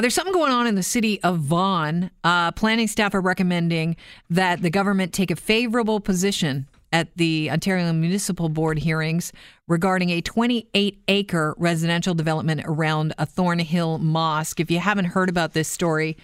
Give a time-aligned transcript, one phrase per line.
[0.00, 2.10] There's something going on in the city of Vaughan.
[2.24, 3.96] Uh, planning staff are recommending
[4.28, 9.32] that the government take a favorable position at the Ontario Municipal Board hearings
[9.68, 14.58] regarding a 28 acre residential development around a Thornhill Mosque.
[14.58, 16.16] If you haven't heard about this story,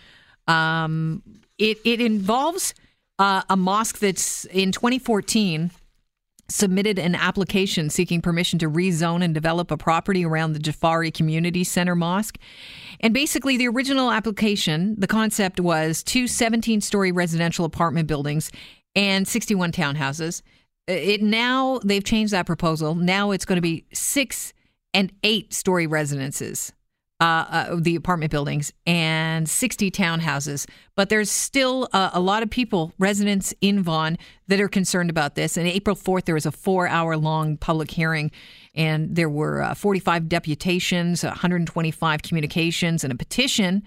[0.49, 1.23] um,
[1.59, 2.75] it, it involves
[3.19, 5.71] uh, a mosque that's in 2014
[6.49, 11.65] submitted an application seeking permission to rezone and develop a property around the Jaffari Community
[11.65, 12.39] Center Mosque.
[13.01, 18.51] And basically, the original application, the concept was two 17 story residential apartment buildings
[18.95, 20.43] and 61 townhouses.
[20.89, 22.95] Uh, it now, they've changed that proposal.
[22.95, 24.53] Now it's going to be six
[24.95, 26.73] and eight story residences
[27.21, 30.69] uh, uh, the apartment buildings and 60 townhouses.
[30.97, 35.35] But there's still a, a, lot of people, residents in Vaughan, that are concerned about
[35.35, 35.57] this.
[35.57, 38.31] And April 4th, there was a four hour long public hearing,
[38.75, 43.83] and there were uh, 45 deputations, 125 communications, and a petition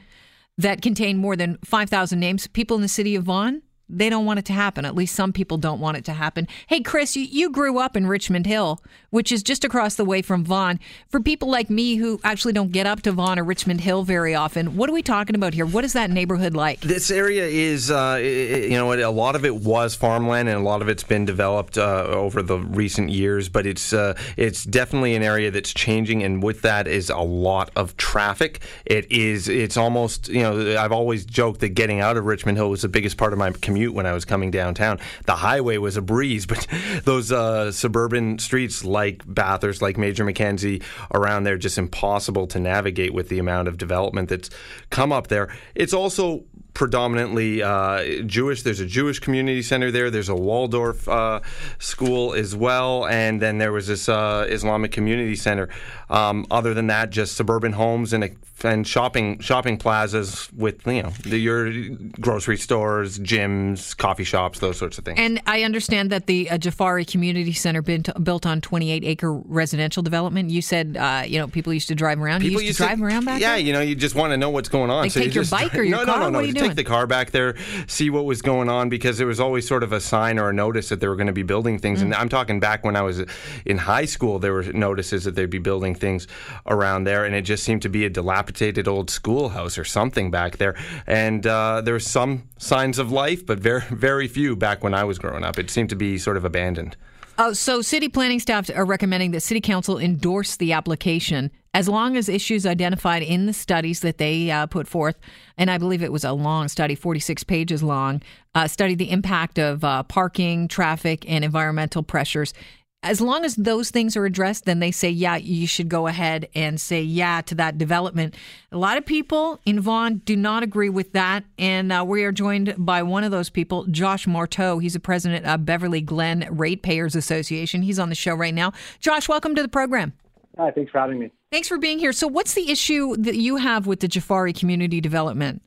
[0.58, 2.48] that contained more than 5,000 names.
[2.48, 4.86] People in the city of Vaughan they don't want it to happen.
[4.86, 6.48] At least some people don't want it to happen.
[6.68, 10.22] Hey, Chris, you, you grew up in Richmond Hill, which is just across the way
[10.22, 10.80] from Vaughan.
[11.09, 14.36] For people like me who actually don't get up to Vaughan or Richmond Hill very
[14.36, 15.66] often, what are we talking about here?
[15.66, 16.81] What is that neighborhood like?
[16.81, 20.81] This area is, uh, you know, a lot of it was farmland, and a lot
[20.81, 23.50] of it's been developed uh, over the recent years.
[23.50, 27.72] But it's uh, it's definitely an area that's changing, and with that is a lot
[27.76, 28.59] of traffic.
[28.86, 29.50] It is.
[29.50, 30.30] It's almost.
[30.30, 33.34] You know, I've always joked that getting out of Richmond Hill was the biggest part
[33.34, 34.99] of my commute commute when I was coming downtown.
[35.25, 36.67] The highway was a breeze, but
[37.05, 40.81] those uh, suburban streets like Bathurst, like Major Mackenzie,
[41.13, 44.50] around there, just impossible to navigate with the amount of development that's
[44.89, 45.47] come up there.
[45.75, 48.64] It's also predominantly uh, Jewish.
[48.64, 50.09] There's a Jewish community center there.
[50.09, 51.42] There's a Waldorf uh,
[51.80, 55.70] school as well, and then there was this uh, Islamic community center.
[56.09, 58.30] Um, other than that, just suburban homes and a
[58.64, 61.72] and shopping shopping plazas with you know the, your
[62.20, 65.20] grocery stores, gyms, coffee shops, those sorts of things.
[65.20, 69.31] And I understand that the uh, Jaffari Community Center been t- built on 28 acre
[69.31, 70.50] residential development.
[70.50, 72.41] You said uh, you know people used to drive around.
[72.41, 73.59] People you used, used to drive to, around back yeah, there?
[73.59, 75.03] you know, you just want to know what's going on.
[75.03, 76.19] Like so take you your just, bike or your no, car.
[76.19, 76.59] No, no, no.
[76.59, 76.70] Doing?
[76.72, 77.56] take the car back there,
[77.88, 80.53] see what was going on because there was always sort of a sign or a
[80.53, 82.00] notice that they were going to be building things.
[82.00, 82.03] Mm.
[82.03, 83.24] And I'm talking back when I was
[83.66, 86.28] in high school, there were notices that they'd be building things
[86.68, 90.31] around there, and it just seemed to be a dilapidated old schoolhouse or something something
[90.31, 90.75] back there.
[91.08, 95.03] And uh, there were some signs of life, but very, very few back when I
[95.03, 95.59] was growing up.
[95.59, 96.96] It seemed to be sort of abandoned.
[97.41, 101.51] Oh, so city planning staff are recommending that city council endorse the application.
[101.73, 105.17] As long as issues identified in the studies that they uh, put forth,
[105.57, 108.22] and I believe it was a long study, 46 pages long,
[108.55, 112.53] uh, study the impact of uh, parking, traffic, and environmental pressures
[113.02, 116.50] as long as those things are addressed, then they say, yeah, you should go ahead
[116.54, 118.36] and say yeah to that development.
[118.74, 121.46] A lot of people in Vaughan do not agree with that.
[121.58, 124.80] And uh, we are joined by one of those people, Josh Marteau.
[124.80, 127.84] He's the president of Beverley Glen Ratepayers Association.
[127.84, 128.74] He's on the show right now.
[129.00, 130.12] Josh, welcome to the program.
[130.58, 131.31] Hi, thanks for having me.
[131.54, 132.12] Thanks for being here.
[132.12, 135.62] So, what's the issue that you have with the Jaffari community development?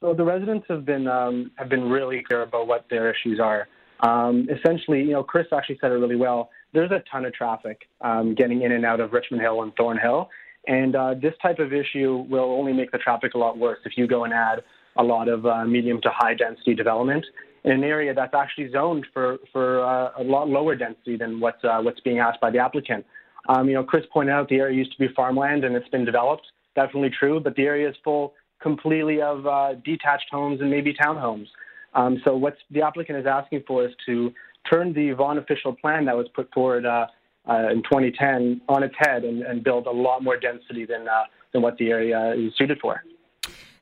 [0.00, 3.68] So, the residents have been um, have been really clear about what their issues are.
[4.00, 6.50] Um, essentially, you know, Chris actually said it really well.
[6.72, 10.28] There's a ton of traffic um, getting in and out of Richmond Hill and Thornhill,
[10.66, 13.92] and uh, this type of issue will only make the traffic a lot worse if
[13.96, 14.62] you go and add
[14.96, 17.24] a lot of uh, medium to high density development
[17.64, 21.62] in an area that's actually zoned for for uh, a lot lower density than what's
[21.64, 23.04] uh, what's being asked by the applicant.
[23.48, 26.04] Um, you know, Chris pointed out the area used to be farmland and it's been
[26.04, 26.46] developed.
[26.74, 31.46] Definitely true, but the area is full completely of uh, detached homes and maybe townhomes.
[31.94, 34.32] Um, so what the applicant is asking for is to
[34.70, 37.06] turn the Vaughan official plan that was put forward uh,
[37.48, 41.24] uh, in 2010 on its head and, and, build a lot more density than uh,
[41.52, 43.02] than what the area is suited for.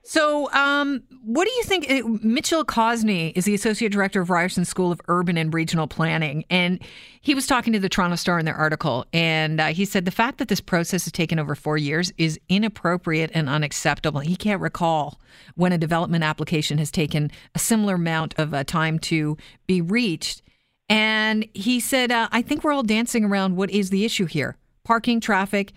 [0.04, 1.88] So, um, what do you think?
[1.88, 6.44] Uh, Mitchell Kosny is the associate director of Ryerson School of Urban and Regional Planning,
[6.50, 6.82] and
[7.20, 10.10] he was talking to the Toronto Star in their article, and uh, he said the
[10.10, 14.20] fact that this process has taken over four years is inappropriate and unacceptable.
[14.20, 15.20] He can't recall
[15.54, 19.37] when a development application has taken a similar amount of uh, time to
[19.69, 20.43] be reached.
[20.88, 24.56] And he said, uh, I think we're all dancing around what is the issue here
[24.84, 25.72] parking, traffic,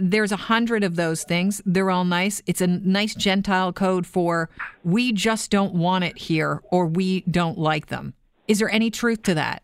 [0.00, 1.62] there's a hundred of those things.
[1.64, 2.42] They're all nice.
[2.46, 4.50] It's a nice Gentile code for
[4.84, 8.14] we just don't want it here or we don't like them.
[8.48, 9.62] Is there any truth to that?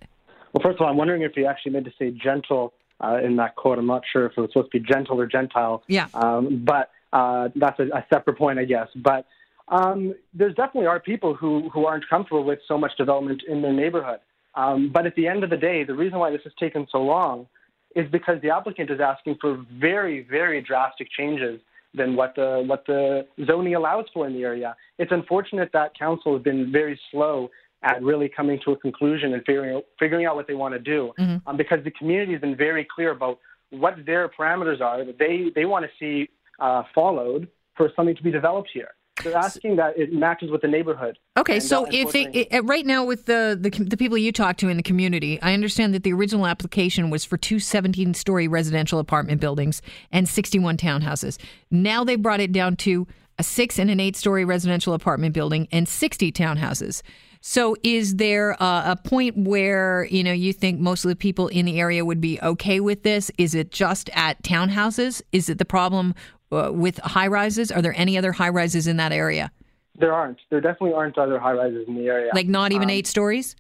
[0.53, 3.37] Well, first of all, I'm wondering if he actually meant to say gentle uh, in
[3.37, 3.79] that quote.
[3.79, 5.83] I'm not sure if it was supposed to be gentle or Gentile.
[5.89, 6.07] Yeah.
[6.15, 8.89] Um, but uh, that's a, a, separate point, I guess.
[8.95, 9.27] But
[9.69, 13.73] um, there's definitely are people who, who aren't comfortable with so much development in their
[13.73, 14.21] neighborhood.
[14.55, 16.99] Um, but at the end of the day, the reason why this has taken so
[16.99, 17.49] long
[17.95, 21.61] is because the applicant is asking for very, very drastic changes
[21.95, 24.75] than what the what the zoning allows for in the area.
[24.99, 27.51] It's unfortunate that council has been very slow
[27.83, 30.81] at really coming to a conclusion and figuring out, figuring out what they want to
[30.81, 31.49] do, mm-hmm.
[31.49, 33.39] um, because the community has been very clear about
[33.71, 38.23] what their parameters are that they they want to see uh, followed for something to
[38.23, 38.91] be developed here.
[39.23, 41.19] They're asking that it matches with the neighborhood.
[41.37, 44.69] Okay, so if it, it, right now with the, the the people you talk to
[44.69, 49.41] in the community, I understand that the original application was for two 17-story residential apartment
[49.41, 51.39] buildings and 61 townhouses.
[51.71, 53.07] Now they brought it down to
[53.39, 57.03] a six and an eight-story residential apartment building and 60 townhouses.
[57.47, 61.49] So, is there a, a, point where you know you think most of the people
[61.49, 63.31] in the area would be okay with this?
[63.37, 65.21] Is it just at townhouses?
[65.31, 66.15] Is it the problem
[66.53, 67.71] uh, with high rises?
[67.71, 69.51] Are there any other high rises in that area?
[69.99, 70.39] There aren't.
[70.51, 72.31] There definitely aren't other high rises in the area.
[72.35, 73.57] Like not even um, eight stories?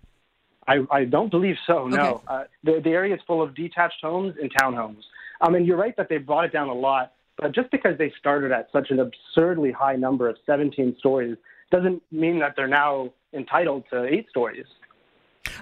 [0.67, 1.87] I, I don't believe so.
[1.87, 2.15] No.
[2.15, 2.25] Okay.
[2.27, 5.03] Uh, the the area is full of detached homes and townhomes.
[5.41, 8.13] I mean, you're right that they brought it down a lot, but just because they
[8.19, 11.37] started at such an absurdly high number of 17 stories
[11.71, 14.67] doesn't mean that they're now entitled to eight stories.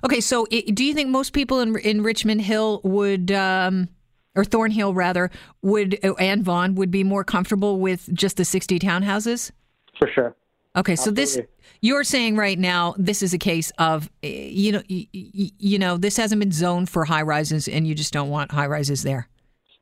[0.04, 3.30] Okay, so do you think most people in in Richmond Hill would?
[3.32, 3.88] Um
[4.34, 5.30] or Thornhill rather,
[5.62, 9.50] would and Vaughan would be more comfortable with just the 60 townhouses?
[9.98, 10.34] For sure.
[10.74, 11.38] Okay, so this
[11.82, 15.98] you're saying right now this is a case of eh, you know you, you know
[15.98, 19.28] this hasn't been zoned for high rises and you just don't want high rises there.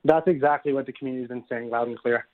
[0.05, 2.27] That's exactly what the community's been saying loud and clear.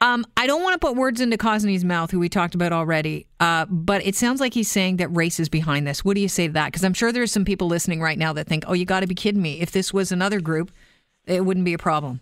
[0.00, 3.28] Um, I don't want to put words into Kosny's mouth, who we talked about already,
[3.38, 6.04] uh, but it sounds like he's saying that race is behind this.
[6.04, 6.66] What do you say to that?
[6.66, 9.06] Because I'm sure there's some people listening right now that think, "Oh, you got to
[9.06, 9.60] be kidding me!
[9.60, 10.72] If this was another group,
[11.26, 12.20] it wouldn't be a problem.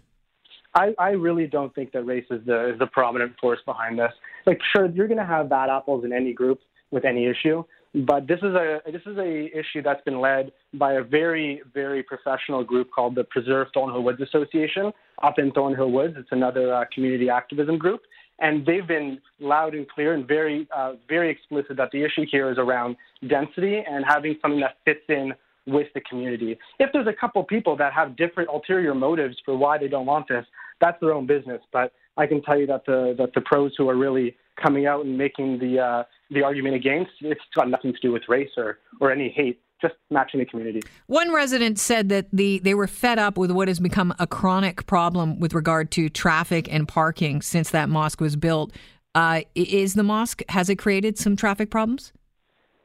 [0.75, 4.13] I, I really don't think that race is the is the prominent force behind this.
[4.47, 6.61] Like, sure, you're going to have bad apples in any group
[6.93, 7.65] with any issue,
[7.95, 12.03] but this is a this is a issue that's been led by a very very
[12.03, 14.93] professional group called the Preserve Thornhill Woods Association
[15.23, 16.15] up in Thornhill Woods.
[16.17, 18.03] It's another uh, community activism group,
[18.39, 22.51] and they've been loud and clear and very uh, very explicit that the issue here
[22.51, 25.33] is around density and having something that fits in
[25.71, 26.59] with the community.
[26.79, 30.29] If there's a couple people that have different ulterior motives for why they don't want
[30.29, 30.45] this,
[30.81, 31.61] that's their own business.
[31.73, 35.05] But I can tell you that the that the pros who are really coming out
[35.05, 38.79] and making the uh, the argument against, it's got nothing to do with race or
[39.01, 39.61] or any hate.
[39.81, 40.83] Just matching the community.
[41.07, 44.85] One resident said that the they were fed up with what has become a chronic
[44.87, 48.73] problem with regard to traffic and parking since that mosque was built.
[49.15, 52.13] Uh, is the mosque has it created some traffic problems?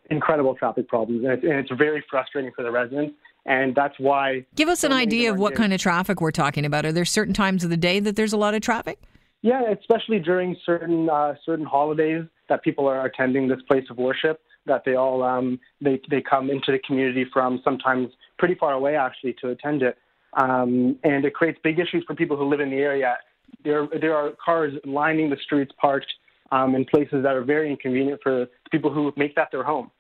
[0.09, 3.15] Incredible traffic problems, and it's, and it's very frustrating for the residents.
[3.45, 4.45] And that's why.
[4.55, 6.83] Give us an idea of what kind of traffic we're talking about.
[6.85, 8.99] Are there certain times of the day that there's a lot of traffic?
[9.43, 14.41] Yeah, especially during certain uh, certain holidays that people are attending this place of worship.
[14.65, 18.09] That they all um, they they come into the community from sometimes
[18.39, 19.99] pretty far away actually to attend it,
[20.33, 23.17] um, and it creates big issues for people who live in the area.
[23.63, 26.11] There there are cars lining the streets parked
[26.51, 29.91] um, in places that are very inconvenient for people who make that their home.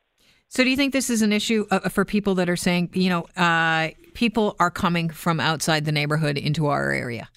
[0.55, 3.09] So, do you think this is an issue uh, for people that are saying, you
[3.09, 7.27] know, uh, people are coming from outside the neighborhood into our area?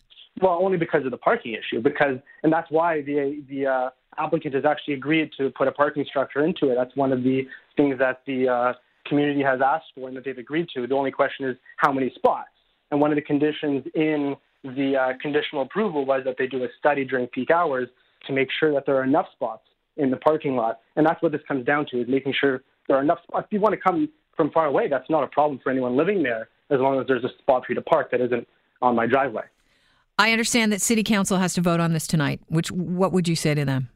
[0.40, 4.54] Well, only because of the parking issue, because and that's why the the uh, applicant
[4.54, 6.76] has actually agreed to put a parking structure into it.
[6.76, 7.44] That's one of the
[7.76, 8.72] things that the uh,
[9.08, 10.86] community has asked for and that they've agreed to.
[10.86, 12.50] The only question is how many spots.
[12.92, 16.68] And one of the conditions in the uh, conditional approval was that they do a
[16.78, 17.88] study during peak hours
[18.28, 19.64] to make sure that there are enough spots
[19.96, 20.78] in the parking lot.
[20.94, 23.46] And that's what this comes down to: is making sure there are enough spots.
[23.48, 26.22] If you want to come from far away, that's not a problem for anyone living
[26.22, 28.48] there, as long as there's a spot for you to park that isn't
[28.82, 29.44] on my driveway.
[30.18, 32.40] I understand that City Council has to vote on this tonight.
[32.48, 33.88] Which, what would you say to them?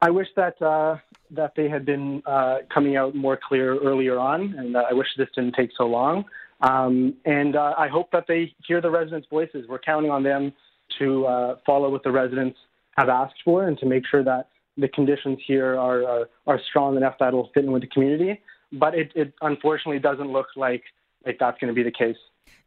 [0.00, 0.96] I wish that uh,
[1.30, 5.06] that they had been uh, coming out more clear earlier on, and uh, I wish
[5.16, 6.24] this didn't take so long.
[6.60, 9.66] Um, and uh, I hope that they hear the residents' voices.
[9.68, 10.52] We're counting on them
[10.98, 12.58] to uh, follow what the residents
[12.96, 14.48] have asked for and to make sure that
[14.78, 18.40] the conditions here are, are, are strong enough that it'll fit in with the community.
[18.72, 20.82] But it, it unfortunately doesn't look like,
[21.26, 22.16] like that's going to be the case.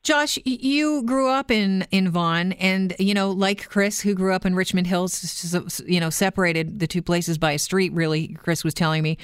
[0.04, 4.48] Josh, you grew up in in Vaughan, and you know, like Chris, who grew up
[4.48, 7.94] in Richmond Hills, you know, separated the two places by a street.
[7.94, 9.20] Really, Chris was telling me,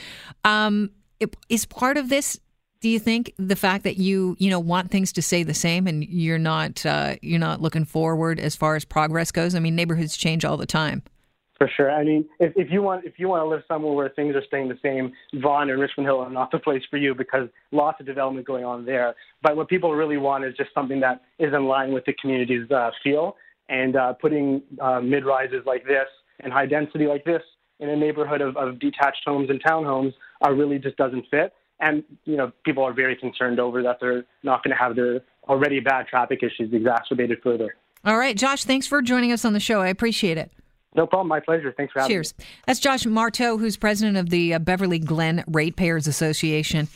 [0.46, 0.92] um,
[1.50, 2.40] is part of this.
[2.80, 5.88] Do you think the fact that you you know want things to stay the same
[5.88, 9.56] and you're not uh, you're not looking forward as far as progress goes?
[9.56, 11.02] I mean, neighborhoods change all the time.
[11.58, 11.92] For sure.
[11.92, 14.44] I mean, if, if you want if you want to live somewhere where things are
[14.46, 15.12] staying the same,
[15.42, 18.64] Vaughan and Richmond Hill are not the place for you because lots of development going
[18.64, 19.16] on there.
[19.42, 22.70] But what people really want is just something that is in line with the community's
[22.70, 23.38] uh, feel.
[23.70, 26.06] And uh, putting uh, mid rises like this
[26.40, 27.42] and high density like this
[27.80, 30.14] in a neighborhood of, of detached homes and townhomes
[30.50, 31.54] really just doesn't fit.
[31.80, 35.22] And you know, people are very concerned over that they're not going to have their
[35.50, 37.76] already bad traffic issues exacerbated further.
[38.06, 39.82] All right, Josh, thanks for joining us on the show.
[39.82, 40.52] I appreciate it.
[40.98, 41.28] No problem.
[41.28, 41.72] My pleasure.
[41.72, 42.34] Thanks for having Cheers.
[42.38, 42.46] me.
[42.66, 46.88] That's Josh Marteau, who's president of the uh, Beverley Glen Ratepayers Association.